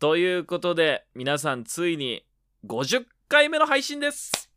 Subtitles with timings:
[0.00, 2.24] ということで皆さんついに
[2.64, 4.48] 50回目の配信です。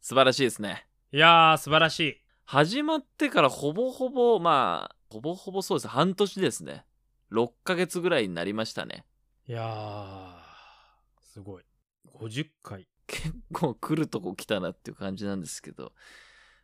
[0.00, 0.86] 素晴らしいですね。
[1.10, 2.22] いやー素晴らしい。
[2.44, 6.84] 始まってからほぼほぼまあほぼほぼそうです半年ですね。
[7.32, 9.04] 6ヶ月ぐらいになりましたね。
[9.48, 10.32] いやー
[11.20, 11.64] すごい。
[12.20, 12.86] 50回。
[13.08, 15.90] 結構来るとこ来たなっていう感じなんですけど。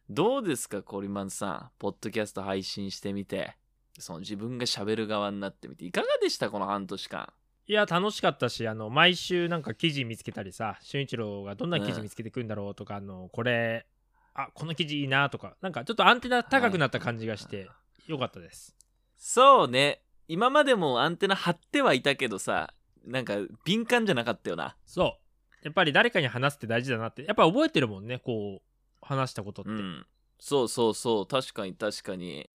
[0.08, 1.70] どうですかコリマンさん。
[1.80, 3.56] ポッドキャスト配信してみて
[3.98, 7.32] その自分が喋る側になってみていかがでしたこの半年間？
[7.66, 13.86] いや楽しかったしあの毎週なんか記事見つけたりさ俊一郎がどんな記事見つけてくるんだろうとか、あのこれ
[14.34, 17.68] あこの記事いいなとかなんかちょっとアンテナ高くなった感じがして、
[18.06, 18.76] よかったです。
[19.16, 20.02] そうね。
[20.28, 22.74] 今までもアンテナ張ってはいたけどさ
[23.06, 24.76] なんか敏感じゃなかったよな。
[24.84, 25.18] そ
[25.62, 25.64] う。
[25.64, 28.62] やっぱり誰かに話すって大事だなってやっぱ覚えてるもんねこう
[29.00, 30.06] 話したことって、うん。
[30.38, 31.26] そうそうそう。
[31.26, 32.50] 確かに確かに。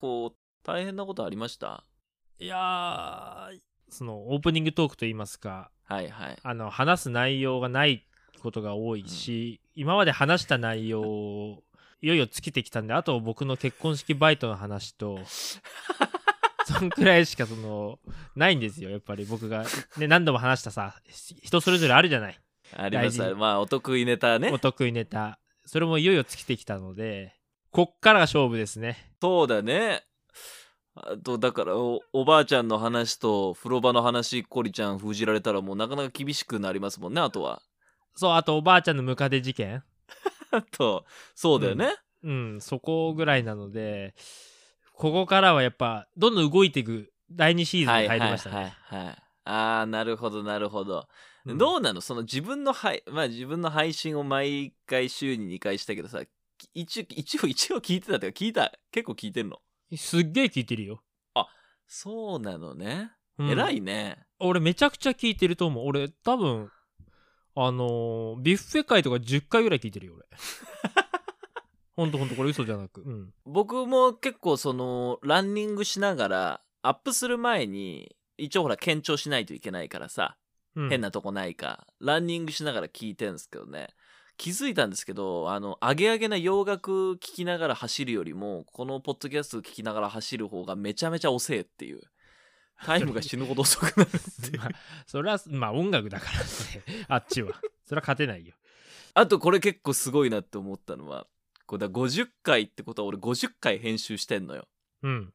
[0.00, 0.36] こう
[0.68, 1.84] 大変なことありました？
[2.38, 3.58] いやー
[3.90, 6.36] そのオープニングトークといいますかはいはい。
[6.42, 8.06] あの話す内容がない
[8.42, 11.62] ことが多いし、今まで話した内容を
[12.02, 15.18] いよいよ尽きてきたんであと僕の結婚式バイトの話と
[16.66, 17.98] そんくらいしかその
[18.36, 19.24] ないんですよやっぱり。
[19.24, 19.64] 僕が、
[19.96, 20.94] ね、何度も話したさ
[21.42, 22.38] 人それぞれあるじゃない。
[22.76, 23.34] あります。
[23.34, 24.50] まあお得意ネタね。
[24.52, 25.40] お得意ネタ。
[25.64, 27.34] それもいよいよ尽きてきたので
[27.70, 29.12] こっからが勝負ですね。
[29.20, 30.04] そうだね
[31.04, 37.62] あとだからおおばあちゃんの話と風呂場の話コリちゃん封じられたらもうなかなか厳しくなりますもんねあとは。
[38.14, 39.82] そうあとおばあちゃんのムカデ事件。
[40.50, 42.60] あ とそうだよね、うん。
[42.60, 44.14] そこぐらいなので
[44.94, 48.64] ここからはやっぱどんどん動いていく第2シーズンに入りましたね、はい。
[48.64, 51.06] はいはい、はい、ああなるほどなるほど、
[51.44, 51.58] うん。
[51.58, 52.00] どうなの？
[52.00, 56.22] その自分の配まあ自分の配信を毎回週に2回したけどさ
[56.74, 59.60] 一応一応一応聞いてたっていうか聞いた結構聞いてんの？
[59.96, 61.02] すっげえ聞いてるよ、
[61.88, 63.50] そうなのね、うん。
[63.50, 64.26] 偉いね。
[64.38, 65.86] 俺めちゃくちゃ聞いてると思う。
[65.86, 66.70] 俺多分
[67.54, 70.26] あのービュッフェ会とか10回ぐらい聞いてるよ俺。
[71.96, 73.00] ほんとほんとこれ嘘じゃなく。
[73.02, 73.34] うん。
[73.44, 80.36] 僕も結構そのランニングしながらアップする前に一応ほら検証しないといけないからさ、
[80.76, 80.88] うん。
[80.90, 81.86] 変なとこないか。
[82.00, 83.88] ランニングしながら聞いてんですけどね
[84.38, 92.00] 気づいたんですけどあのアゲアゲな洋楽聴きながら走るよりもこのポッドキャスト聞きながら走る方がめちゃめちゃ遅えっていう。
[92.84, 94.58] タイムが死ぬほど遅くなるっていう。
[94.62, 94.70] まあ
[95.04, 96.46] それはまあ音楽だからね。
[97.08, 97.60] あっちは。
[97.84, 98.54] それは勝てないよ。
[99.14, 101.26] あとこれ結構すごいなって思ったのは
[101.66, 104.68] これだ50回ってことは俺50回編集してんのよ。
[105.02, 105.34] うん。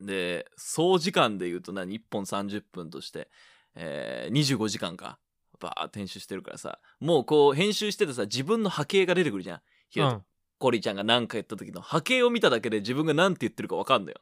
[0.00, 3.28] で総時間で言うと何？1本30分として、
[3.74, 5.18] えー25時間か
[5.64, 9.60] バーって編集してるからさもうこう編集しててさ自分の波形が出てくるじゃん。
[9.88, 10.22] ひろとうん。
[10.58, 14.16] コリちゃんが何か言った時の波形を見ただけで自分が何て言ってるか分かんのよ。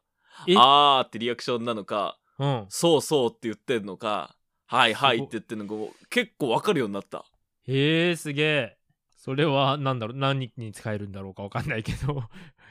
[0.49, 0.55] え？
[0.57, 2.67] あーってリアクションなのかうん。
[2.69, 4.37] そうそうって言ってんのか
[4.67, 5.75] はいはいって言ってんのか
[6.09, 7.25] 結構分かるようになった。
[7.69, 8.79] へえすげえ。
[9.17, 12.25] それは何だろう何に使えるんだろうか分かんないけど。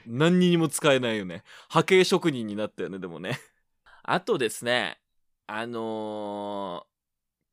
[0.05, 1.43] 何にも使えないよね。
[1.69, 3.39] 波形職人になったよねでもね。
[4.03, 4.99] あとですね
[5.47, 6.90] あのー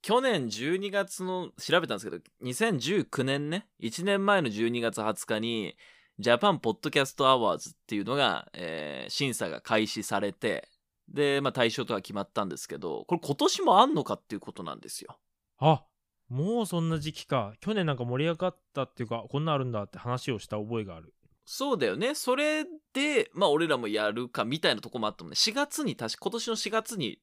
[0.08, 3.66] 去年12月の調べたんですけど2019年ね。
[3.82, 5.76] 1年前の12月20日に
[6.18, 10.66] Japan Podcast Awards っていうのが、えー審査が開始されて
[11.10, 15.18] で、まあ、対象とか決まったんですけどこれ今年もあんのかっていうことなんですよ。
[15.58, 15.84] あ
[16.30, 17.52] もうそんな時期か。
[17.60, 21.12] 去年なんか盛り上がったっていうかこんなんあるんだって話をした覚えがある。
[21.44, 22.14] そうだよね。
[22.14, 22.64] それ
[22.94, 25.34] でまあ俺らもやるかみたいなとこもあったもんね。
[25.34, 27.20] 4月に確か今年の4月に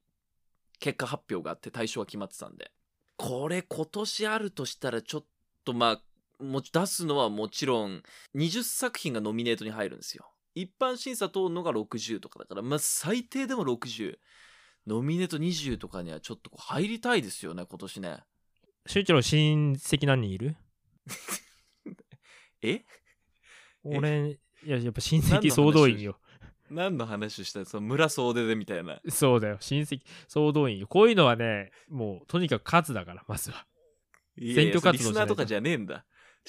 [0.80, 2.72] 結果発表があって対象が決まってたんで
[3.28, 5.26] これ今年あるとしたらちょっ
[5.64, 6.00] とま
[6.40, 8.04] あもち出すのはもちろん
[8.36, 10.30] 20作品がノミネートに入るんですよ。
[10.54, 14.18] 一般審査通るのが60とかだからまあ最低でも60
[14.86, 18.20] ノミネート20とかにはちょっとこう入りたいですよね今年ね。
[18.86, 20.56] 周一郎親戚何人いる？
[22.62, 22.86] え？
[23.84, 26.20] 俺いややっぱ親戚総動員よ
[26.70, 29.00] 何の話したその村総出でみたいな。
[29.10, 29.58] そうだよ。
[29.60, 30.80] 親戚総動員。
[30.80, 33.66] よこういうのはねもうとにかく数だからまずは。
[34.38, 36.06] 選挙活動リスナーとかじゃねえんだ。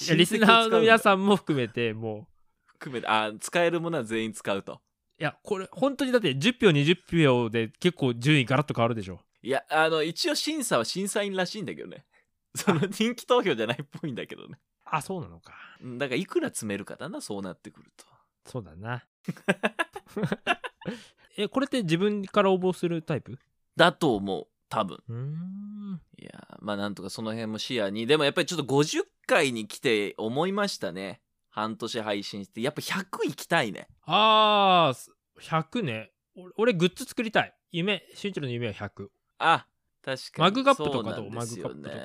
[0.07, 2.29] いやリスナーの皆んさんも含めても
[2.67, 3.07] 含めて。
[3.07, 4.75] あ使えるものは全員使うと。
[4.75, 4.77] う
[5.19, 9.21] いやこれ本当にだって10票20票で結構順位ガラッと変わるでしょ。
[9.43, 12.05] いやあの一応審査は審査員らしいんだけどね。
[12.57, 14.59] その人気投票じゃないっぽいんだけどね。
[14.85, 15.55] あそうなのか。
[15.83, 18.07] うんだからいくら詰めるかだなそうなってくると。
[18.47, 19.05] そうだな
[21.37, 23.39] えこれって自分から応募するタイプ？
[23.77, 25.03] だと思う多分。
[25.09, 26.01] うーん。
[26.19, 28.07] いやまあなんとかその辺も視野に。
[28.07, 31.21] でもやっぱりちょっと50回に来て思いましたね。
[31.51, 32.61] 半年配信して。
[32.63, 33.89] やっぱ100行きたいね。
[34.03, 35.11] あー
[35.41, 36.13] 100ね。
[36.35, 37.55] 俺俺グッズ作りたい。
[37.73, 39.67] 夢俊一郎の夢は100あ
[40.03, 40.43] 確かに。
[40.43, 41.97] マグカップとかマグカップとか。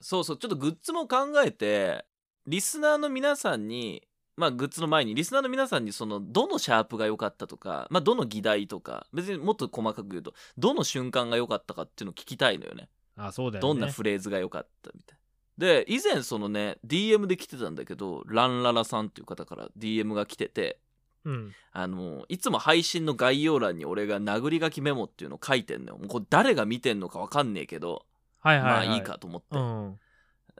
[0.00, 0.36] そうそう。
[0.36, 2.04] ちょっとグッズも考えて
[2.46, 12.88] リスナーの皆さんにまあグッズの前にリスナーの皆さんにそのどのシャープが良かったとか、まあ、どの議題とか別にもっと細かく言うとどの瞬間が良かったかっていうのを聞きたいのよね。
[13.16, 13.68] あそうだよね。
[13.68, 15.18] どんなフレーズが良かったみたい。
[15.58, 15.66] な。
[15.66, 20.78] で以前そのね DM で来てたんだけどランララさんっていう方から DM が来てて
[21.24, 21.54] うん。
[21.72, 25.98] あのいつも配信の概要欄に俺が殴り書きメモっていうのを書いてんのよ。
[25.98, 28.04] もうこれ誰が見てんのか分かんねえけど、
[28.40, 29.98] はいはい、はい、まあいいかと思って、うん。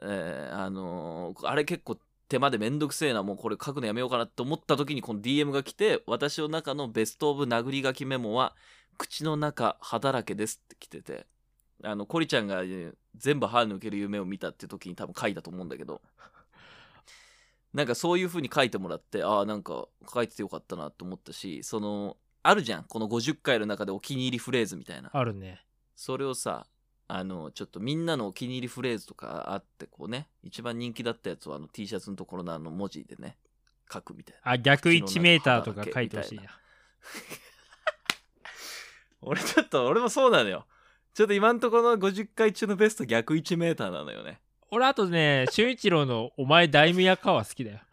[0.01, 8.55] えーあのーあれ結構手間でめんどくせえなもうこれ書くのやめようかなって思った時にこの DM が来て私の中のベストオブ殴り書きメモは
[8.97, 11.27] 口の中歯だらけですって来てて。
[11.83, 16.01] あのコリちゃんが、ね全部歯抜ける夢を見たって時に多分書いたと思うんだけど。
[17.73, 22.83] なんかそういう風に書いてもらってああなんか書いててよかったなと思ったしそのあるじゃん。
[22.83, 25.09] この50回の中でお気に入りフレーズみたいな。
[25.13, 25.61] あるね。
[25.95, 26.65] それをさ
[27.07, 30.27] あのちょっとみんなのお気に入りフレーズとかあってこうね。
[30.43, 33.37] 一番人気だったやつをあの T シャツのところのあの文字でね。
[33.91, 34.51] 書くみたいな。
[34.51, 36.43] あ逆1メーターとか書いてほしいな。
[39.21, 40.65] 俺ちょっと俺もそうなのよ。
[41.13, 44.41] ちょっと今んところの50回中のベスト逆1メーターなのよね。
[44.71, 47.79] 俺あとね俊一郎の「お前大名やか」は好きだよ。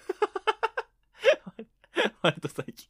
[2.22, 2.88] 割と最近。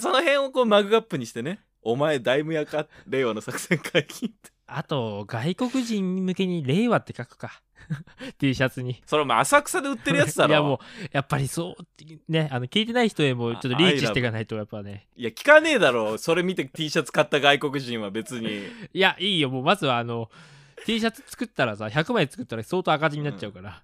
[0.00, 1.66] その辺をこうマグカップにしてね。
[1.88, 7.62] お前大無やか令和の作戦会議ってあと外国人向けに「令和」って書くか。
[8.38, 9.00] T シャツに。
[9.06, 10.50] それも浅草で売ってるやつだろ。
[10.50, 10.78] いやもう
[11.12, 15.08] やっぱりそうねあの聞いてない人へもちょっとリーチしていかないとやっぱね。
[15.16, 16.18] いや聞かねえだろ。
[16.18, 18.48] それ見て T シャツ買った外国人は別に。
[18.92, 19.50] いやいいよ。
[19.50, 20.30] もうまずはあの
[20.84, 23.82] T シャツ作ったらさ100枚作ったら相当赤字になっちゃうから、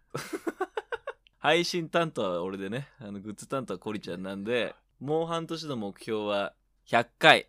[1.39, 2.89] 配信担当は俺でね。
[2.99, 6.55] あのグッズ担当はコリちゃんなんでもう半年の目標は
[6.89, 7.47] 100回っ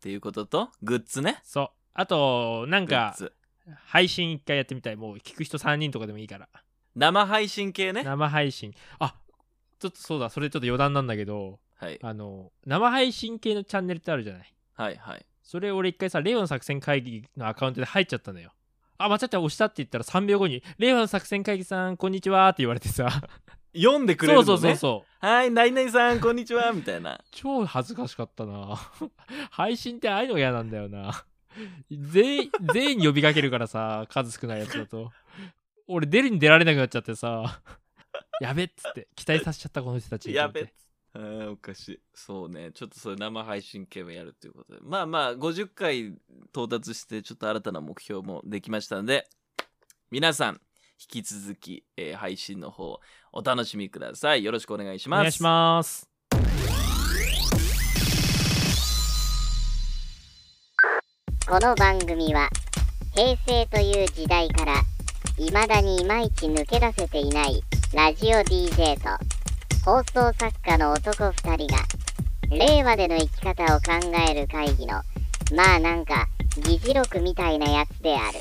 [0.00, 1.40] ていうこととグッズね。
[1.42, 3.32] そうあとなんかズ。
[3.86, 4.96] 配信一回やってみたい。
[4.96, 6.48] もう聞く人3人とかでもいいから。
[6.94, 8.04] 生配信系ね。
[8.04, 8.72] 生配信。
[8.98, 9.14] あ
[9.78, 11.98] ちょっとそうだそれちょっと余談なんだけどはい。
[12.02, 14.54] あの生配信系のチャンネルってあるじゃない？
[14.74, 15.26] はいはい。
[15.42, 18.52] それ俺一回さ令和の作戦会議のアカウントで入っちゃったのよ。
[18.98, 23.08] あ間違って押したって言ったら3秒後に「令和の作戦会議さんこんにちは」って言われてさ。
[23.74, 24.46] 読んでくれるのね？
[24.46, 25.26] そうそうそうそう。
[25.26, 27.20] はいナイナイさんこんにちはみたいな。
[27.30, 28.76] 超恥ずかしかったな。
[29.50, 31.24] 配信ってああいうのが嫌なんだよな
[31.90, 35.12] 全員全員に呼びかけるからさ 数少ないやつだと。
[35.86, 37.62] 俺出るに出られなくなっちゃってさ。
[38.40, 40.68] やべっつって期待させちゃったこの人たちにやべっ
[41.52, 42.00] おかしい。
[42.14, 42.72] そうね。
[42.72, 44.80] ちょっとそれ生配信系もやるということで。
[44.82, 46.18] まあまあ50回
[46.50, 49.28] 到達してちょっと新たな目標もできましたので
[50.10, 50.60] 皆さん
[50.98, 53.00] 引き続き、えー配信の方
[53.32, 54.44] お楽しみください。
[54.44, 55.20] よろしくお願いします。
[55.20, 56.15] お願いします
[61.48, 62.50] この番組は
[63.14, 64.82] 平成という時代から
[65.36, 67.62] 未だにいまいち抜け出せていない
[67.94, 69.10] ラジオ DJ と
[69.84, 71.78] 放送作家の男2人が
[72.50, 73.92] 令和での生き方を考
[74.28, 74.94] える会議の
[75.54, 76.26] まあなんか
[76.64, 78.40] 議事録みたいなやつである。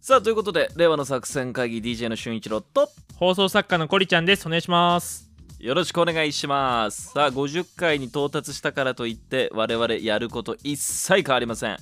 [0.00, 5.31] さあということで令和の作戦会議 DJ の俊一郎と放送作家のコリちゃんですお願いします
[5.62, 7.12] よろしくお願いします。
[7.12, 11.76] さあ50回に到達したからといって我々やること一切変わりません。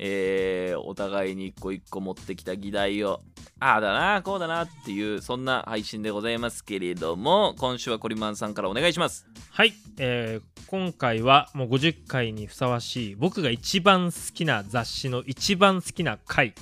[0.00, 3.20] えー、お互いに一個一個持ってきた議題を
[3.60, 9.28] ああだなこうだなっていうそんな配信でございますけれども今週はコリマンさんからお願いします。
[9.52, 16.54] はい、えー今回はもう50回にふさわしい僕が一番好きな雑誌の一番好きな回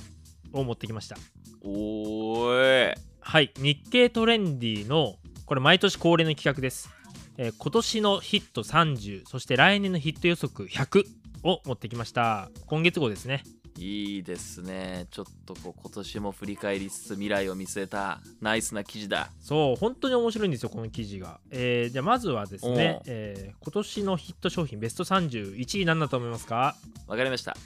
[0.51, 1.17] を持ってきました。
[1.63, 2.95] おーい。
[3.21, 3.53] はい。
[3.57, 5.15] 日経トレンディの
[5.49, 6.91] これ毎年恒例の企画です、
[7.35, 11.05] えー今年のヒット30そして来年のヒット予測100
[11.41, 12.51] を持ってきました。
[12.67, 13.41] 今月号ですね。
[13.79, 15.07] いいですね。
[15.09, 19.31] ちょっとこう今年も振り返りつつ未来を見据えたナイスな記事だ。
[19.39, 26.75] そう本当に面白いんですよこの記事が、えーじゃあまずはですねえー今年のヒット商品ベスト301位何だと思いますか？
[27.07, 27.57] わかりました。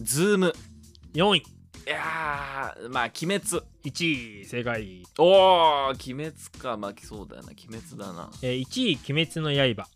[0.00, 1.42] Zoom。4位
[1.86, 3.64] いやーまあ鬼滅。
[3.84, 6.76] 1位正解、おー鬼滅か。
[6.76, 7.50] まあそうだよな。
[7.50, 8.30] 鬼滅だな。
[8.42, 9.88] えー1位鬼滅の刃。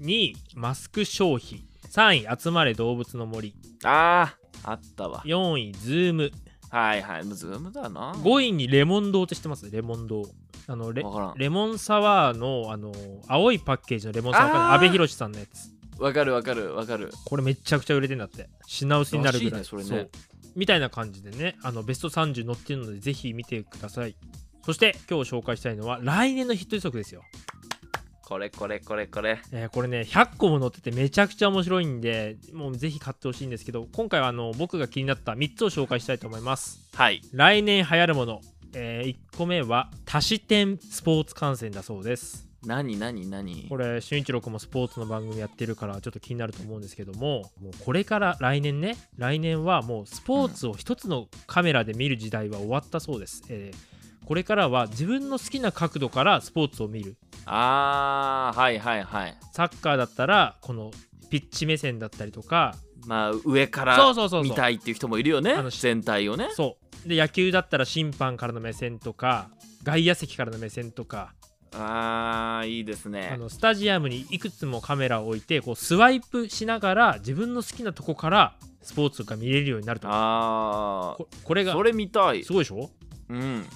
[0.00, 1.64] 2位マスク消費。
[1.90, 3.54] 3位あつまれどうぶつの森。
[3.84, 5.22] あーあったわ。
[5.24, 6.30] 4位 Zoom。
[6.70, 7.24] はいはい。
[7.24, 8.12] Zoom だな。
[8.12, 9.70] 5位にレモン堂って知ってます？
[9.70, 10.22] レモン堂。
[10.70, 11.02] あのレ
[11.36, 12.92] レモンサワーのあの
[13.26, 17.10] 青いパッケージのレモンサワー阿部寛さんのやつわかるわかるわかる。
[17.24, 18.48] これめちゃくちゃ売れてんだって。
[18.66, 19.60] 品薄になるぐらい。
[19.60, 20.08] らしいねそれね。
[20.54, 24.16] みたいな感じでねあのベスト30載ってるのでぜひ見てください。
[24.64, 27.22] そして今日紹介したいのは来年のヒット予測ですよ。
[28.22, 29.40] これこれこれこれ。
[29.52, 36.80] えーこれね100個も載っててめちゃくちゃ面白いんでもうぜひ買ってほしいんですけど今回はあの僕が気になった3つを紹介したいと思います。
[36.94, 37.22] はい。
[37.32, 38.40] 来年流行るもの、
[38.74, 43.66] え1個目は多視点スポーツ観戦だそうです何何何？
[43.68, 57.16] これ俊一郎君もスポーツの番組やってるからちょっと気になると思うんですけどももうこれから来年ね来年はもうスポーツを一つのカメラで見る時代は終わったそうです、えーこれからは自分の好きな角度からスポーツを見る。
[57.46, 59.34] あーはいはいはい。
[59.52, 60.90] サッカーだったらこの
[61.30, 62.74] ピッチ目線だったりとか
[63.06, 64.12] まあ上から
[64.42, 66.50] 見たいっていう人もいるよねあの全体をね。
[66.52, 67.08] そう。
[67.08, 69.48] で野球だったら審判からの目線とか
[69.82, 71.32] 外野席からの目線とか
[71.72, 80.08] あーいいですあねのスタジアムにいくつもカメラを置いてこうスワイプしながら自分の好きなとこからスポーツが見れるようになると。
[80.10, 82.44] あここれがーそれ見たい。
[82.44, 82.90] すごいでしょ？
[83.28, 83.66] うん。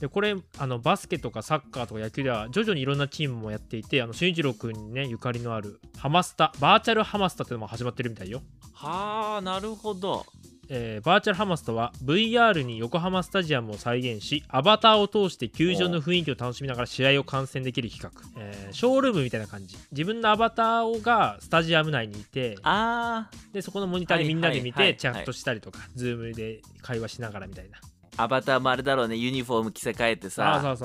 [0.00, 8.40] でこれあのバスケとかサッカーとか野球では徐々にいろんなチームもやっていてあの俊一郎君にねゆかりのあるハマスタバーチャルハマスタっていうのも始まってるみたいよ、
[8.72, 10.24] はあなるほど
[10.72, 19.76] えーバーチャルハマスタは VR に横浜スタジアムを再現しアバターを通して球場の雰囲気を楽しみながら試合を観戦できる企画、えーショールームみたいな感じ。
[19.90, 23.54] 自分のアバターがスタジアム内にいてあー。
[23.54, 27.78] でそこのモニターでみんなで見てチャットしたりとか、 Zoom で会話しながらみたいな。
[28.16, 29.16] アバターもあれだろうね。
[29.16, 30.76] ユニフォーム着せ替えてあさ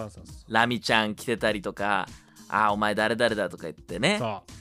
[0.48, 2.08] ラミちゃん着てたりとか
[2.50, 4.18] あーお前誰々だとか言ってね。
[4.20, 4.51] そう。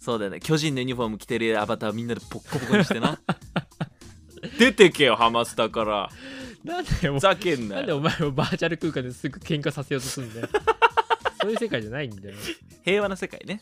[0.00, 0.40] そうだよね。
[0.40, 3.20] 巨人のユニフォーム着てるアバターみんなでポッコポコにしてな
[4.58, 6.10] 出てけよハマスタから。
[6.64, 10.48] なんでおふざけんななんでよお前をバーチャル空間ですぐ喧嘩させようとするんだよ。
[11.40, 12.34] そういう世界じゃないんだよ。
[12.84, 13.60] 平和な世界ね。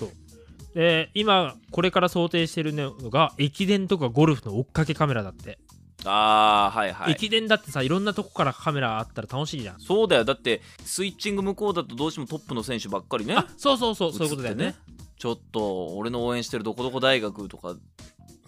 [0.74, 5.58] で今これから想定してるのが駅伝とかゴルフの追っかけカメラだって、
[6.04, 7.12] ああはいはい。
[7.12, 9.80] 駅伝だってさいろんなとこからカメラあったら楽しいじゃん。
[9.80, 10.24] そうだよ。
[10.24, 13.34] だってスイッチング向こうだとどうしてもトップの選手ばっかりね。
[13.34, 14.64] あそうそうそうそういうことだよね。
[14.66, 14.78] 映って
[15.18, 17.74] ちょっと俺の応援してるどこどこ大学とか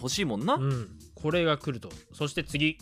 [0.01, 0.89] 欲しいもんな、うん
[1.21, 1.91] これが来ると。
[2.13, 2.79] そして次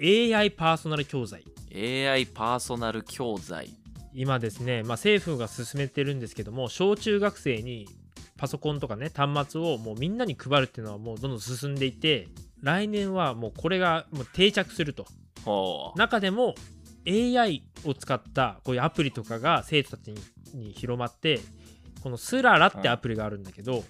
[0.00, 1.44] AI パーソナル教材。
[1.74, 3.70] AI パーソナル教材。
[4.12, 7.88] 今ですね、まあ、政府が進めてるんですけども小中学生に
[8.36, 12.28] パソコンとかね端末をもうみんなに配るっていうのはもうどんどん進んでいて
[12.62, 15.06] 来年はもうこれがもう定着すると。
[15.96, 16.54] 中でも
[17.06, 20.20] AI を使ったこういうアプリとかが生徒たちに
[20.54, 21.40] に広まって
[22.04, 23.82] このスララってアプリがあるんだけど、うん。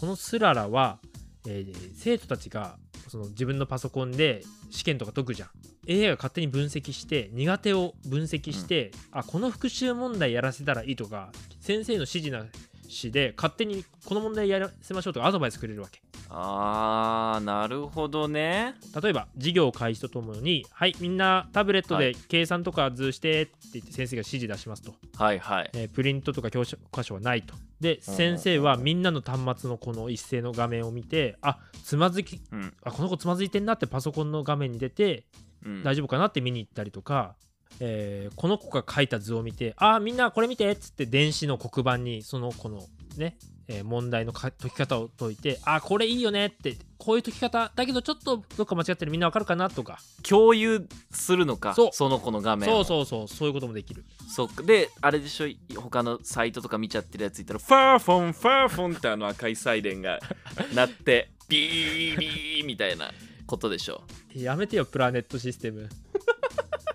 [0.00, 0.98] このスララは、
[1.46, 2.76] えー生徒たちが
[3.08, 5.48] その自分のパソコンで試験とか解くじゃん。
[5.90, 12.44] AI が勝手に分析して苦手を分析して、あこの復習問題やらせたらいいとか先生の指示な
[12.92, 16.00] しで勝手にこの問題やらせましょうとかアドバイスくれるわけ。
[16.34, 18.74] あーなるほどね。
[19.02, 25.70] 例えば授業開始とともにはいみんなタブレットで計算とか図してって言って先生が指示出しますと、はいはい。
[25.74, 27.54] えープリントとか教科書はないと。
[27.80, 28.02] でうん。
[28.02, 32.74] 先生はみんなの端末のこの一斉の画面を見てあつまずきうん。
[32.82, 35.24] あこの子つまずいてんなってパソコンの画面に出て
[35.66, 35.82] うん。
[35.82, 37.36] 大丈夫かなって見に行ったりとか、
[37.80, 42.82] えーこの子が描いた図を見てあみんなこれ見てっつって電子の黒板にその子の
[43.16, 43.36] ね、
[43.68, 49.98] えー問題のか解き方を解いてあこれいいよねってこういう解き方だけどちょっとどっか間違ってるみんなわかるかなとか。
[50.22, 52.08] 共有するのかそう。
[52.08, 54.04] の子の画面そううそうそうそういうこともできる。
[54.28, 54.62] そっか。
[54.62, 55.46] であれでしょ
[55.80, 60.20] 他のサイトとか見ちゃってるやついたらファーフォンファーフォンってあの赤いサイレンが
[60.74, 63.10] 鳴ってビービーみたいな
[63.46, 64.02] ことでしょ。
[64.34, 65.88] やめてよプラネットシステム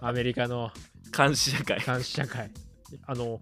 [0.02, 0.72] アメリカの。
[1.16, 1.80] 監視社会。
[1.80, 2.52] 監視社会。
[3.06, 3.40] あの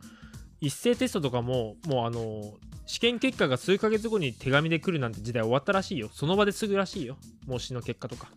[0.62, 2.54] 一斉テストとかももうあの
[2.86, 6.10] 試験結果が数ヶ月後に手紙で来るなんて時代終わったらしいよ。
[6.14, 7.18] その場ですぐらしいよ。
[7.46, 8.30] 模試の結果とか。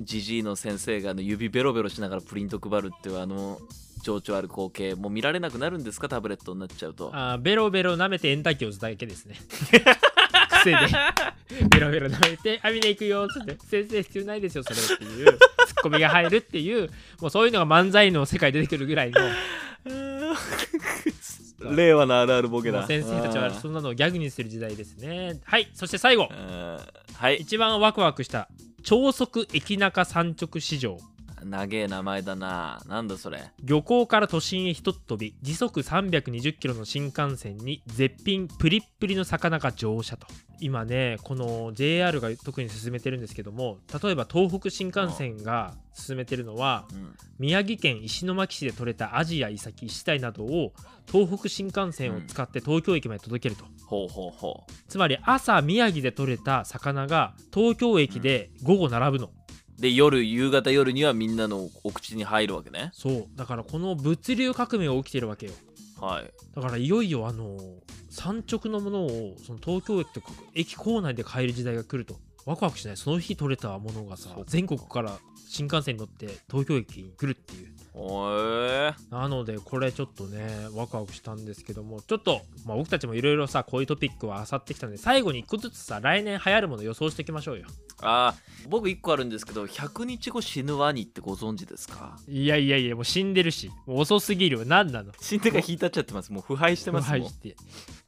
[0.00, 3.58] ジジイの先生があの指ベロベロしながらプリント配るっていうあの
[4.02, 6.08] 情緒ある光景もう見られなくなるんですか？
[6.08, 7.10] タブレットになっちゃうと。
[7.14, 9.36] あーベロベロ舐めてエンターキーを押すだけですね
[10.62, 10.76] 癖で。
[11.68, 16.90] ベロベロ舐めて「あみね行くよ」っつって「先生必要ないですよそれ」っていうツッコミが入るっていう
[17.20, 19.20] もうそういうのが漫才の世界出てくるぐらいの。
[21.76, 22.84] 令和のあるあるボケだ。
[22.86, 25.38] 先生たちはそんなのをギャグにする時代ですね。
[25.44, 26.28] はいそして最後。
[26.28, 26.78] うん。
[27.14, 27.36] はい。
[27.36, 28.48] 一番ワクワクした
[28.82, 30.98] 超速駅中産直市場
[31.44, 32.82] 長え名前だな。
[32.86, 33.50] なんだそれ。
[33.62, 40.26] 漁港から都心へひとっ飛び時速320キロの新幹線に絶品プリップリの魚が乗車と。
[40.60, 47.14] 今ねこの JR が特に進めてるんですけども例えば東北新幹線が進めてるのはうん。
[47.40, 50.72] 宮城県石巻市で採れたアジやイサキイシダイなどを
[51.10, 54.72] 東北新幹線を使って東京駅まで届けると、ほうほうほう。
[54.88, 59.30] つまり朝宮城で採れた魚が東京駅で午後並ぶの、
[59.82, 62.90] で夜夕方夜にはみんなのお口に入るわけね。
[62.92, 63.26] そう。
[63.34, 65.52] だからこの物流革命が起きてるわけよ。
[66.00, 66.32] はい。
[66.54, 67.58] だからいよいよあの
[68.08, 72.14] 産直のものをその東京駅とか駅構内で買える時代が来ると
[72.46, 72.96] ワクワクしない。
[72.96, 75.18] その日取れたものがさ全国から
[75.48, 77.68] 新幹線に乗って東京駅に来るっていう。
[79.10, 87.66] なのでこれちょっとねワクワクしたんですけどもちょっと、まあ、僕たちもいろいろさこういうトピックは漁ってきたので最後に一個ずつさ来年流行るもの予想していきましょうよ。
[88.00, 92.16] あー僕1個あるんですけど100日後死ぬワニってご存知ですか？
[92.26, 94.64] いやいやいやもう死んでるしもう遅すぎるよ。
[94.64, 95.12] 何なの？
[95.20, 96.32] 死んでから引いたっちゃってます。
[96.32, 97.56] もう腐敗してますもんはいして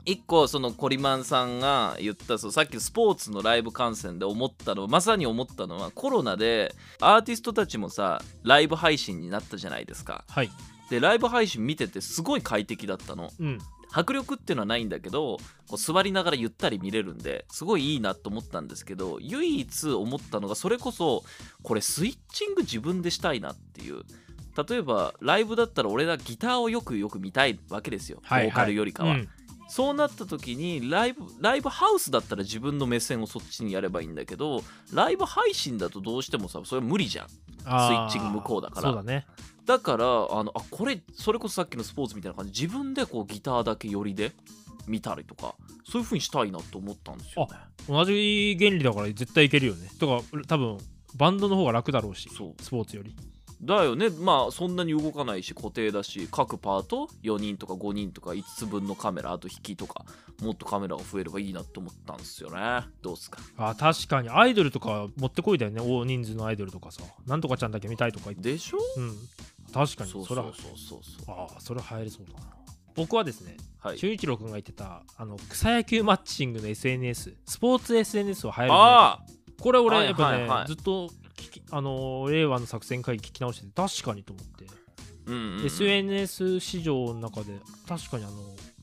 [0.06, 10.24] 一個そのコリマンさんが言ったそうさっきのスポーツのライブ観戦で思ったのまさに思ったのはコロナでアーティストたちもさライブ配信になったじゃないですか。
[10.28, 10.50] はい。
[10.90, 13.30] でライブ配信見ててすごい快適だったの。
[13.40, 13.58] うん。
[13.96, 21.22] 迫力っていうのはないんだけどこう座りながらゆったり見れるんですごいいいなと思ったんですけど唯一思ったのがそれこそ
[21.62, 24.02] これスイッチング自分でしたいなっていう。
[24.68, 28.44] 例えばライブだったら俺らギターをよくよく見たいわけですよ、はい。
[28.44, 29.28] ボーカルよりかは、うん
[29.74, 34.62] そうなった時にライブライブハウスだったら自分の目線をそっちにやればいいんだけど
[34.92, 37.26] ライブ配信だとどうしてもさそれは無理じゃん。
[37.64, 38.82] あスイッチング向こうだから。
[38.82, 39.26] そうだね。
[39.66, 40.08] だからあ
[40.44, 42.62] のあこれそれこそさっきのスポーツみたいな感じ。
[42.62, 44.30] 自分でこうギターだけ寄りで
[44.86, 47.56] 見たりとかそういう風にしたいなと思ったんですよ、ね、
[47.88, 49.88] 同じ原理だから絶対いけるよね。
[49.98, 50.78] とか多分
[51.16, 52.62] バンドの方が楽だろうしそう。
[52.62, 53.16] スポーツより
[53.64, 54.10] だよね。
[54.10, 60.04] まあそんなに動かないし固定だし各パート4人とか5人とか5つ分のカメラあと引きとか
[60.42, 62.86] もっとカメラが増えればいいなと思ったんですよね。
[63.02, 63.38] どうっすか？
[63.56, 65.80] あ確かにアイドルとか持ってこいだよね。
[65.80, 67.02] 大人数のアイドルとかさ。
[67.26, 68.52] なんとかちゃんだけ見たいとか言って。
[68.52, 68.78] でしょ？
[68.96, 69.14] うん。
[69.72, 70.10] 確かに。
[70.10, 71.00] そうそうそうそう。
[71.26, 72.40] そうああそれ入りそうだな。
[72.94, 73.98] 僕はですねはい。
[73.98, 79.20] 俊一郎君が言ってたあの草野球マッチングの SNS スポーツ SNS を入るああ
[79.60, 80.66] これ俺はいやっぱね、はいはい。
[80.68, 81.10] ずっと
[81.70, 84.66] あの令和の作戦会議聞き直してて確かにと思って、
[85.26, 85.66] うんうんうん。
[85.66, 88.34] SNS 市場の中で確かにあの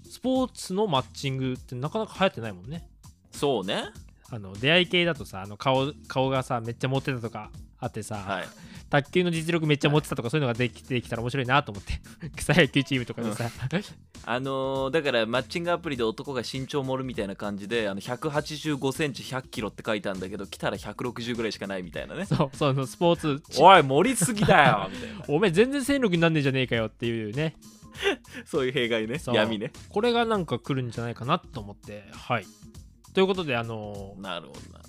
[0.10, 2.88] スポーツのマッチングってなかなか流行ってないもんね。
[3.32, 3.84] そうね。
[4.30, 8.48] あの出会い系だとさあの顔顔がさめっちゃモテたとかあってさ、はい。
[8.92, 12.00] 卓球の実力めっちゃ持ってたとかそういうのができてきたら面白いなと思って。
[12.38, 13.50] 草野球チームとかでさ、
[14.26, 22.26] あのーだからマッチングアプリで男が身長盛るみたいな感じであの185センチ100キロって書いたんだけど来たら160ぐらいしかないみたいなね。
[22.26, 23.42] そうそのスポーツ。
[23.50, 25.26] チおい盛りすぎだよ みたいな。
[25.28, 27.56] お前全然戦力になんねえじゃねえかよっていうね。
[28.46, 29.20] そういう弊害ね。
[29.26, 29.72] 闇ね。
[29.90, 32.06] これがなんか来るんじゃないかなと思って。
[32.12, 32.46] はい。
[33.14, 34.81] ということであのなるほどな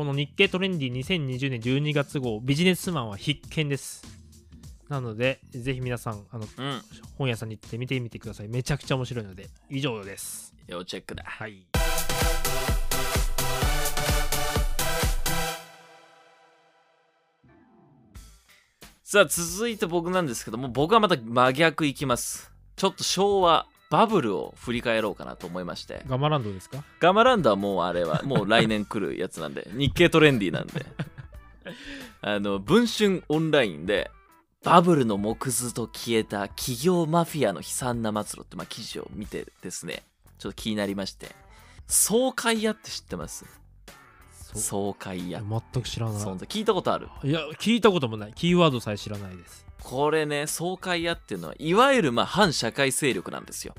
[0.00, 4.02] この日経トレンディ2020年12月号ビジネスマンは必見です。
[4.88, 6.80] なのでぜひ皆さんあのうん。
[7.18, 8.48] 本屋さんに行って見てみてください。
[8.48, 10.54] めちゃくちゃ面白いので以上です。
[10.68, 11.22] 要チェックだ。
[11.26, 11.66] はい。
[19.02, 22.50] さあ続いて僕なんですけども僕はまた真逆いきます。
[22.76, 26.02] ちょっと昭和バブルを振り返ろうかなと思いまして。
[26.08, 26.82] ガマランドですか？
[27.00, 29.68] ガマランドはもうあれは もう来年来るやつなんで。
[29.74, 30.86] 日経トレンディなんで。
[32.22, 34.10] あの文春オンラインで
[34.62, 40.02] バブルの木図と消えた企業マフィアの悲惨な末路ってまあ記事を見てですね。
[40.38, 41.28] ちょっと気になりまして。
[41.86, 43.44] 総会屋って知ってます？
[44.32, 44.60] そう。
[44.60, 45.42] 総会屋。
[45.42, 46.22] 全く知らない。
[46.22, 47.08] 聞いたことある？
[47.24, 48.32] いや聞いたこともない。
[48.34, 53.74] キーワードさえ知らないですこれね総会屋っていうのはいわゆるまあ反社会勢力なんですよ。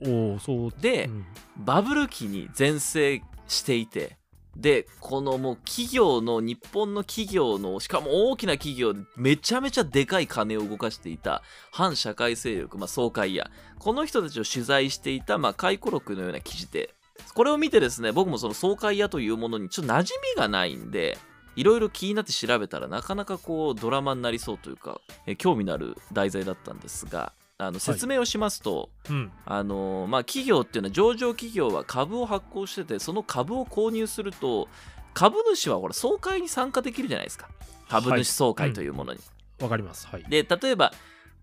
[0.00, 0.72] おおそう。
[0.80, 1.24] で、うん。
[1.56, 4.18] バブル期に全盛していて
[4.56, 16.94] でこのもう企業の日本の企業のしかも大きな企業でめちゃめちゃでかい金を動かしていた反社会勢力、まあ、総会やこの人たちを取材していた、まあ、回顧録のような記事で
[17.34, 21.16] これを見てですね僕もその総会屋というものにちょっと馴染みがないんで
[21.56, 29.30] いろいろ気になって調べたらなかなかこうドラマになりそうというかえ興味のある題材だったんですがあの説明をしますと、うん。
[29.46, 34.68] あのまあ、企業っていうのは上場企業は株を発行しててその株を購入すると
[35.14, 37.48] 株主はほら総会に参加できるじゃないですか。
[37.88, 39.20] 株主総会というものに、
[39.60, 40.06] わかります。
[40.06, 40.24] はい。
[40.28, 40.92] で例えば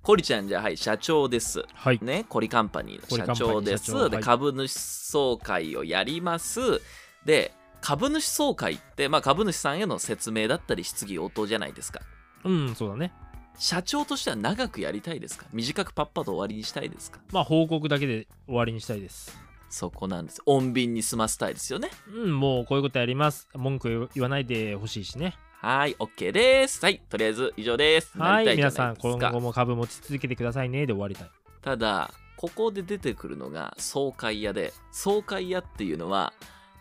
[0.01, 1.63] コリちゃんじゃあはい社長です。
[1.73, 1.99] はい。
[2.01, 4.09] ねコリカンパニーの社長です。
[4.09, 6.81] で、株主総会をやります。
[7.25, 12.01] で株主総会って、まあ、株主さんへの説明だったり質疑応答じゃないですか。
[12.43, 13.13] うんそうだね。
[13.57, 15.45] 社長としては長くやりたいですか？
[15.51, 17.19] 短くパッパと終わりにしたいですか？
[17.31, 19.37] まあ報告だけで終わりにしたいです。
[19.69, 20.41] そこなんです。
[20.47, 21.89] 穏便に済ませたいですよね。
[22.13, 23.49] うんもうこういうことやります。
[23.53, 25.35] 文句言わないでほしいしね。
[25.61, 26.83] はい、OK です。
[26.83, 28.17] はい、とりあえず以上です。
[28.17, 31.29] はない皆さん今後も株持ち続けてくださいねで終わりたい。
[31.61, 36.31] ただ、ここで出てくるのが総会屋で、総会屋っていうのは、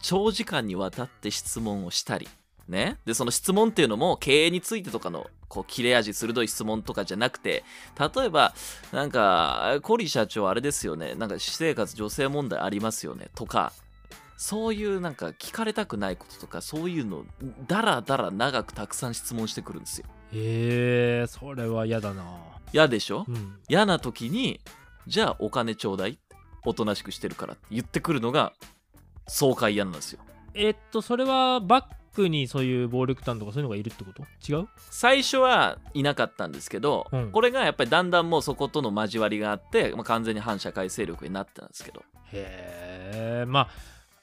[0.01, 2.29] 長時間にわたって質問をしたり、
[2.69, 7.65] ね、でその質問っていうのも経営についてとかのこう切れ味鋭い質問とかじゃなくて
[7.99, 8.55] 例えば
[8.93, 11.15] なんかコリ社長あれですよね。
[11.15, 13.29] なんか私生活女性問題ありますよね。
[13.35, 13.73] とか
[14.37, 17.25] そういうなんか聞かれたくないこととかそういうの
[17.67, 20.07] だらだら長くたくさん質問してくるんですよ。
[20.33, 22.25] えー、それは嫌だな。
[22.73, 23.25] 嫌でしょ？
[23.27, 23.59] うん。
[23.69, 24.61] 嫌な時に
[25.07, 26.19] じゃあお金ちょうだい
[26.67, 28.53] おとなしくしてるからって言ってくるのが
[29.29, 30.21] 爽快嫌なんですよ。
[30.55, 34.25] えっとそれはバックにそういう暴力団とかそういうのがいるってこと？
[34.51, 34.69] 違う？
[34.91, 37.31] 最初はいなかったんですけど、うん。
[37.31, 42.03] これがやっぱりだんだんもうそことの交わりがあって、まあ、完全に反社会勢力になってたんですけど。
[42.33, 43.69] へえまあ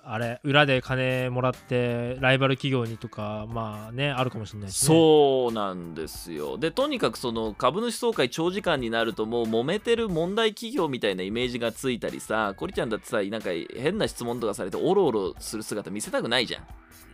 [0.08, 6.60] あれ裏で金もらってライバル企業にとかまあねあるかもしれないし、ね、そうなんですよ。
[6.60, 16.62] でとにかくその株主総会長時間になるともう揉めてる問題企業みたいなイメージがついたりさコリちゃんだってさなんか変な質問とかされてオロオロする姿見せたくないじゃん。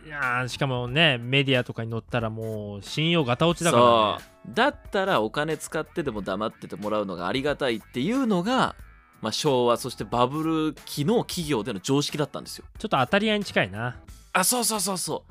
[0.04, 3.82] いやーしかもねメディアとかに載ったらもう信用ガタ落ちだから
[4.18, 4.24] ね。
[4.46, 4.54] そう。
[4.54, 8.74] だったらお金使ってでも黙っててもらうのがありがたいっていうのが、
[9.22, 12.64] まあ、昭和そしてバブル期の企業での常識だったんですよ。
[12.78, 13.96] ちょっと当たり屋に近いな。
[14.32, 15.24] あそうそうそうそ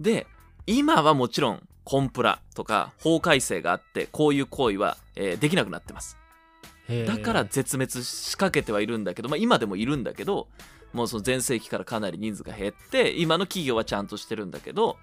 [0.00, 0.02] う。
[0.02, 0.26] で
[0.66, 6.16] 今はもちろんコンプラとか法改正があってこういう行為は、えーできなくなってます。
[7.06, 10.48] だから絶滅しかけてはいるんだけど、まあ、今でもいるんだけど
[10.92, 14.96] もうその前世紀からかなり人数が減って今の企業はちゃんとしてるんだけど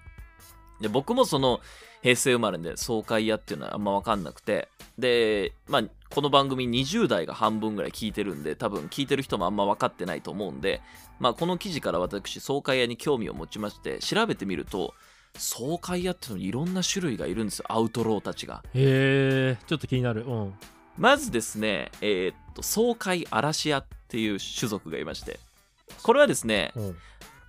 [0.81, 1.59] で僕もその
[2.01, 10.81] 平成生まれで総会屋っていうのはあんま分かんなくてで、まあ、この番組20代が半分ぐらい聞いてるんで多分聞いてる人もあんま分かってないと思うんで、
[11.19, 14.93] まあ、この記事から私総会屋に興味を持ちまして調べてみると
[15.37, 18.63] 総会屋っていうのにいろんな種類がいるんですよアウトローたちが。
[18.73, 20.23] へえちょっと気になる。
[20.25, 20.53] うん。
[20.97, 25.39] まずですね、えーっと、爽快嵐屋っていう種族がいまして、
[26.01, 26.95] これはですね、うん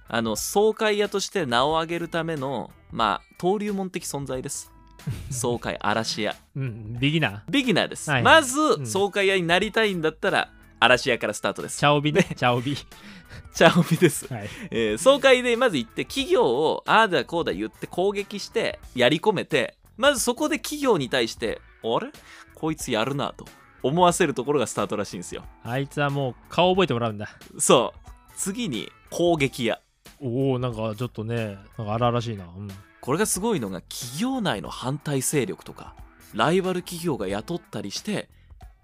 [0.09, 4.73] あの、爽快屋として名を上げるための、まあ、登竜門的存在です。
[5.31, 6.35] 爽快嵐屋。
[6.57, 8.11] うんビギナービギナーです。
[8.11, 11.79] はいまず、ん爽快屋になりたいんだったら、嵐屋からスタートです。
[11.79, 12.77] チャオビねチャオビ
[13.55, 14.33] チャオミです。
[14.33, 22.11] はいえー爽快でまず行って、企業をああだこうだ言って攻撃して、やり込めて、まずそこで企業に対して、あれ？
[22.55, 23.47] こいつやるなと
[23.83, 25.44] 思わせるところがスタートらしいんですよ。
[25.62, 28.11] あいつはもう顔覚えてもらうんだそう。
[28.37, 29.81] 次に攻撃屋。
[30.20, 32.68] おおなんかちょっとねなんか荒々しいなうん
[33.00, 35.94] これがすごいのが企業内の反対勢力とか、
[36.35, 38.28] ライバル企業が雇ったりして、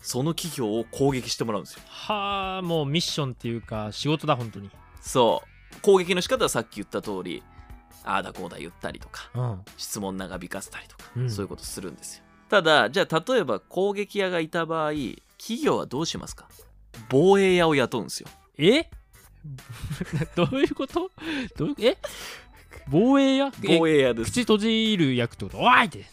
[0.01, 1.83] その企業を攻撃してもらうんですよ。
[1.87, 4.71] はあもうミッションっていうか仕事だ本当に
[5.01, 5.81] そう。
[5.83, 7.43] 攻撃の仕方はさっき言った通り、
[8.05, 12.25] ああだこうだ言ったりとか、うん質問長引かせたりとか、うんそういうことするんですよ。
[12.49, 14.93] ただ、じゃあ例えば攻撃屋がいた場合、
[15.39, 16.47] 企業はどうしますか？
[17.11, 18.29] 防衛屋を雇うんですよ。
[18.59, 18.89] え？
[20.35, 21.11] どういうこと？
[21.57, 21.75] どういう？
[21.81, 21.97] え？
[22.89, 24.31] 防衛や防衛屋です。
[24.33, 25.59] 口閉じる役ってこと？
[25.59, 25.85] おい！
[25.85, 26.05] って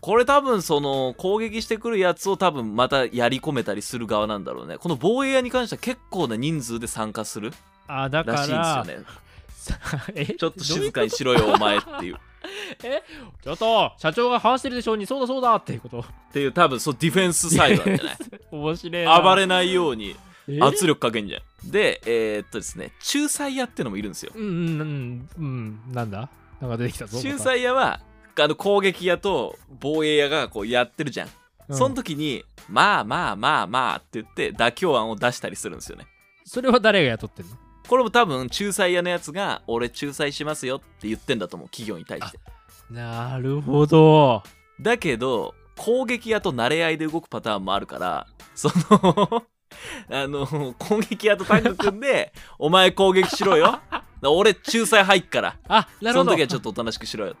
[0.00, 4.78] これ多分その攻撃してくるやつを多分またやり込めたりする側なんだろうね。
[4.78, 7.52] この防衛屋に関しては結構な人数で参加する
[7.88, 9.06] あだかららしいんですよね。
[10.14, 10.26] え？
[10.34, 12.16] ちょっと静かにしろよお前っていう。
[13.42, 16.00] ちょっと社長が話してるでしょうにそうだそうだっていうこと。
[16.00, 18.16] っていう多分そうディフェンスサイドなんじゃない？
[18.52, 19.20] 面白いな。
[19.20, 20.14] 暴れないように
[20.48, 20.60] え？
[20.60, 21.42] 圧力かけんじゃん。
[21.64, 24.32] で、えーっとですね、仲裁屋ってのもいるんですよ。
[24.34, 26.28] うんうんなんだ？
[26.60, 28.00] なんか出てきたぞ仲裁屋は
[28.40, 31.28] あの攻撃屋と防衛屋がこうやってるじゃん。
[31.68, 36.06] うんその時に、まあまあまあまあって言って妥協案を出したりするんですよね。
[36.44, 37.52] それは誰が雇ってんの？
[37.86, 42.38] これも多分仲裁屋のやつが俺仲裁しますよって言ってんだと思う企業に対して
[42.90, 44.42] なるほど
[44.80, 49.42] だけど攻撃屋と慣れ合いで動くパターンもあるからその
[50.10, 50.46] あの
[50.78, 53.80] 攻撃屋とタッグ組んでお前攻撃しろよ。
[54.22, 55.56] 俺仲裁入っから。
[55.68, 56.30] あなるほど。
[56.30, 57.36] その時はちょっとおとなしくしろよ。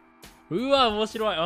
[0.50, 1.36] うわ面白い。
[1.36, 1.40] う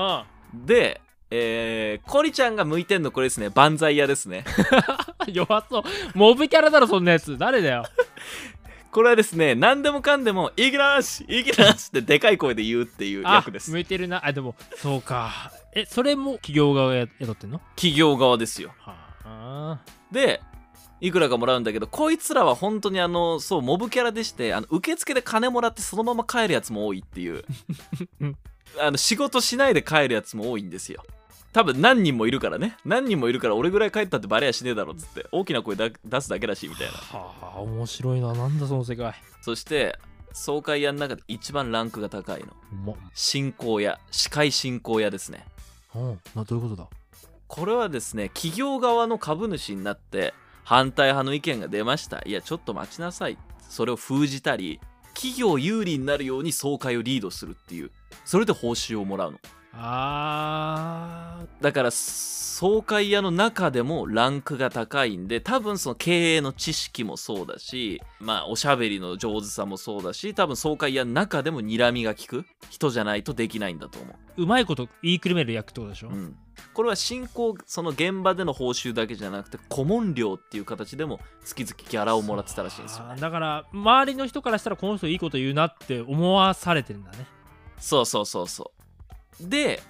[0.57, 0.66] ん。
[0.66, 1.01] で
[1.35, 3.49] えー、コリちゃんが向いてんのこれですね。
[3.49, 4.45] 万歳屋ですね。
[5.33, 5.83] 弱そう。
[6.14, 7.38] モブキャラだろそんなやつ。
[7.38, 7.85] 誰だよ。
[8.92, 13.71] これはですね何でもかんでも「いきなしいきなし!」ってでかい声で言うっていうあ役です。
[13.71, 14.27] 向いてるな。
[14.27, 15.51] あでもそうか。
[15.75, 17.61] えそれも企業側が雇ってんの？
[17.77, 18.75] 企業側ですよ。
[18.81, 19.79] はあ。
[20.11, 20.42] で
[21.03, 27.45] いくらかもらうんだけどこいつらは本当にあのそうモブキャラでしてあの受付で金もらってそのまま帰るやつも多いっていう。
[28.21, 28.37] う ん
[28.81, 31.05] あの仕事しないで帰るやつも多いんですよ。
[31.53, 32.79] 多分何人もいるからね。
[32.87, 36.93] 何人もいるから俺ぐらい帰ったってバレやしねえだろっつって大きな声だ出すだけだしみたいな。
[36.93, 38.33] はあ面白いな。
[38.33, 39.12] なんだその世界。
[39.43, 39.99] そして
[40.33, 42.47] 総会屋の中で一番ランクが高いの。
[42.87, 42.95] ま。
[43.12, 43.99] 進行屋。
[44.12, 45.45] 司会進行屋ですね。
[45.95, 46.21] うん。
[46.37, 46.88] などういうことだ？
[47.49, 50.33] これはですね企業側の株主になって
[50.64, 52.22] 反対派の意見が出ました。
[52.25, 53.38] いやちょっと待ちなさい。
[53.68, 54.81] それを封じたり
[55.14, 57.90] 企業有利になるように総会をリードするっていう。
[58.25, 59.38] それで報酬をもらうの。
[59.72, 61.62] あー。
[61.62, 74.46] だから総会屋の中でもランクが高いんで多分その経営の知識もそうだしまあおしゃべりの上手さもそうだし多分総会屋の中でも睨みが利く人じゃないとできないんだと思う。
[74.46, 76.37] まいこと言いくるめる役ってことでしょ、う、うん、
[76.72, 83.06] これは進行その現場での報酬だけじゃなくて顧問料っていう形でも月々ギャラをもらってたらしいんですよ。
[83.08, 83.20] あー。
[83.20, 87.26] だから周りの人からしたらこの人いいこと言うなって思わされてるんだね。
[87.78, 88.82] そうそうそうそう
[89.40, 89.83] で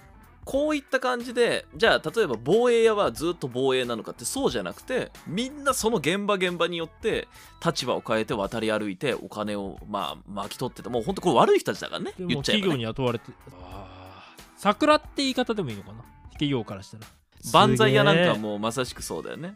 [0.45, 7.27] こういった感じでじゃあ例えば防衛屋はずっと防衛なのかってそうじゃなくてみんなその現場現場によって
[7.65, 14.43] 立場を変えて渡り歩いてお金をまあ巻き取っててもうほんとこれ悪い人たちだからねで言っちゃえば、も企業ね、に雇われてあー。
[14.57, 16.03] 桜って言い方でもいいのかな？
[16.31, 17.05] 企業からしたら。
[17.53, 19.55] 万歳屋なんかもうまさしくそうだよね。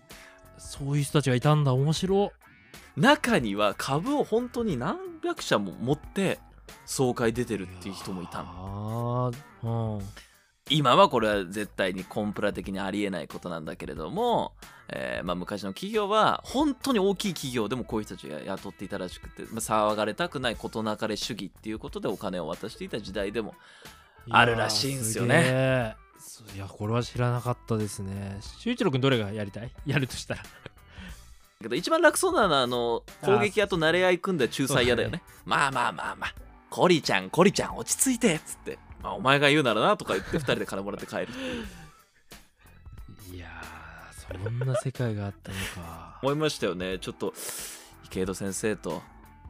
[0.58, 1.73] そういう人たちがいたんだ。
[1.73, 2.32] 面白
[2.95, 6.39] 中には株を本当に何百社も持って
[6.86, 9.32] 総会出てるっていう人もいたの。
[9.63, 9.69] う
[10.01, 10.27] ん。
[10.69, 14.51] 今はこれは絶対にコンプラ的にありえないことなんだけれども、
[14.89, 23.56] えーまあ、昔の企業は本当に大きい企業でもこういう人たちが雇っていたらしくて、まあ、騒がれたくない事なかれ主義っていうことでお金を渡していた時代でも
[24.30, 25.95] あるらしいんすよね。
[26.53, 28.39] いやこれは知らなかったですね。
[28.60, 29.71] 修一郎君どれがやりたい？
[29.86, 30.43] やるとしたら。
[31.62, 35.23] けど一番楽そうなのはあの攻撃屋と慣れ合い組んだ仲裁屋だよね。
[35.25, 43.36] そまあまあまあまあコリちゃんコリちゃん落ち着いてっつって、まあ、お前が言うならなとか言って2人で金もらって帰るっていう。
[43.36, 46.19] いやーそんな世界があったのか。
[46.23, 46.99] 思いましたよね。
[46.99, 47.34] ちょっと
[48.06, 49.01] 池井戸先生と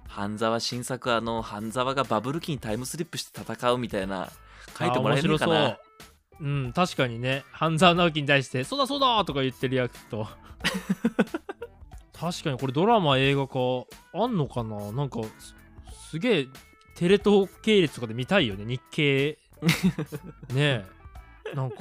[0.07, 4.29] 半沢新作あの半沢がバブル期にタイムスリップして戦うみたいな
[4.77, 5.67] 書いてもらえるかな？
[5.69, 5.79] う。
[6.39, 7.43] うん確かにね。
[7.51, 10.27] 半沢直樹に対して「そうだそうだ!」とか言ってるやつと。
[12.19, 13.59] 確かにこれドラマ映画化
[14.13, 14.91] あんのかな？
[14.91, 15.55] なんかす
[16.09, 16.47] すげえ
[16.97, 19.37] テレ東系列とかで見たいよね日経
[20.53, 20.85] ね
[21.53, 21.55] え。
[21.55, 21.77] なんか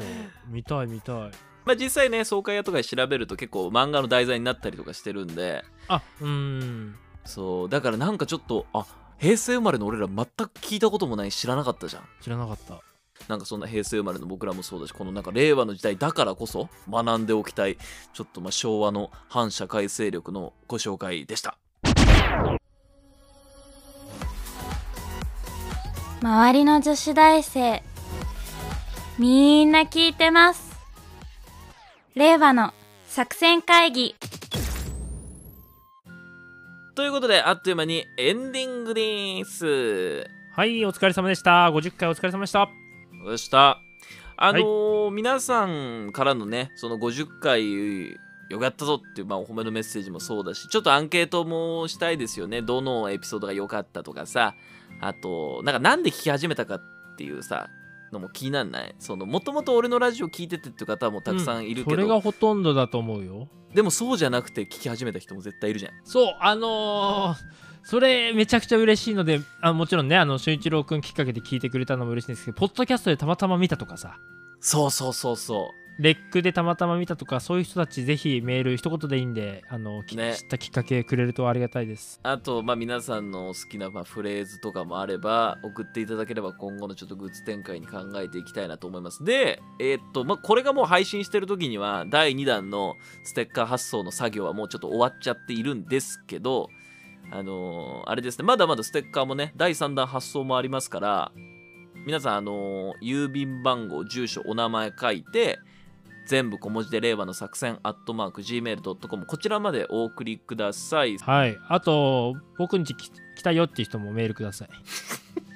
[0.48, 1.30] 見たい見たい。
[1.64, 5.64] まあ実際ね総会屋とかで調べると結構漫画の題材になったりとかしてるんで。
[5.88, 6.96] あうーん。
[7.24, 7.68] そう。
[7.68, 8.86] だからなんかちょっとあ
[9.18, 12.08] 平成生まれの俺ら全く聞いたこともない知らなかったじゃん。
[12.20, 12.82] 知らなかった。
[13.28, 17.78] なんかそんな平成生まれの僕らもそうだしこのなんか令和の時代だからこそ学んでおきたい
[18.12, 21.56] ちょっとまあ昭和の反社会勢力のご紹介でした
[26.28, 27.84] 周りの女子大生
[29.16, 30.76] みんな聞いてます。
[32.16, 32.74] 令和の
[33.06, 34.16] 作戦会議。
[36.96, 40.26] ということであっという間にエンディングです。
[40.56, 41.70] はいお疲れ様でした。
[41.70, 42.68] 50回お疲れ様でした。
[43.24, 43.78] そした。
[44.36, 52.62] あのー皆さんからのねその50回よかったぞっていう、まあ、お褒めのメッセージもそうだしちょっとアンケートもしたいですよね。
[52.62, 54.54] どのエピソードが良かったとかさ。
[55.00, 56.80] あとなんかなんで聞き始めたかっ
[57.18, 57.68] ていうさ
[58.12, 58.94] のも気になんない？
[58.98, 63.48] そのもともと俺のラジオ聞いててっていう方もたくさんいるけど、それがほとんどだと思うよ。
[63.74, 65.92] でもそうじゃなくて聞き始めた人も絶対いるじゃん。
[66.04, 74.18] そうあのーそれめちゃくちゃ嬉しいのであもちろんねあの俊一郎くんきっかけで聞いてくれたのも嬉しいんですけどポッドキャストでたまたま見たとかさ。
[74.58, 80.34] そうそうそうそうレックでたまたま見たとかそういう人たちぜひメール一言でいいんであの、きね。
[80.36, 82.20] 知ったきっかけくれるとありがたいです。
[82.22, 89.24] あと、まあ、皆さんの好きなまあフレーズとかもあれば送っていただければ今後のちょっとグッズ展開に考えていきたいなと思います。
[89.24, 96.68] で、えーっと、まあ、これがもう配信してる時には第2弾のステッカー発送の作業はもうちょっと終わっちゃっているんですけど、
[97.32, 101.32] あのーあれですね、まだまだステッカーもね、第3弾発送もありますから、
[102.06, 105.58] 皆さん、あのー郵便番号、住所、お名前書いて、
[106.26, 111.18] 全部小文字で令和の作戦アットマーク Gmail.com こちらまでお送りください。
[111.18, 111.56] はい。
[111.68, 114.68] あと僕んちき来たよって人もメールください。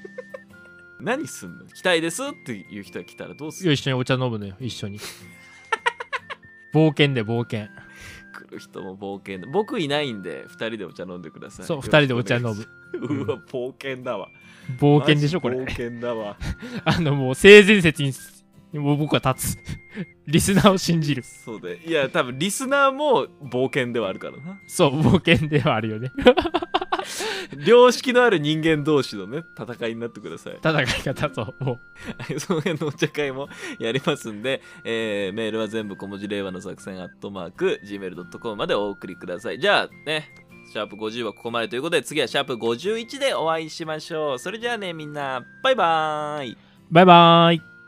[1.01, 1.67] 何すんの？
[1.67, 4.57] 来たいですっていう人が来たらどうする一緒にお茶飲むのよ。
[4.61, 4.99] 一緒に。
[6.73, 7.69] 冒険で冒険。
[8.33, 9.47] 来る人も冒険で。
[9.47, 11.67] 僕いないんで2人でお茶飲んでください。
[11.67, 12.55] そう二人でお茶飲む。
[12.55, 14.29] むうわ冒険だわ。
[14.79, 15.59] 冒険でしょこれ。
[15.59, 16.37] 冒険だわ。
[16.85, 18.13] あのもう性善説に
[18.73, 19.59] もう僕は立つ。
[20.27, 21.23] リスナーを信じる。
[21.23, 24.61] そうでいや多分リスナーも冒険ではあるからな。
[24.67, 26.13] そう冒険ではあるよね。
[27.67, 30.59] 良識のある人間同士のね戦いになってください。
[30.59, 31.65] 戦い方そう。
[31.65, 31.81] も
[32.35, 33.49] うその辺のお茶会も
[33.81, 39.59] やりますんで、えーメールは全部小文字令和の作戦アットマーク Gmail.com までお送りください。
[39.59, 40.31] じゃあね
[40.73, 44.39] シャープ50はここまでということで次はシャープ51でお会いしましょう。
[44.39, 45.45] それじゃあねみんな。
[45.65, 46.57] バイバーイ。
[46.91, 47.80] バイバーイ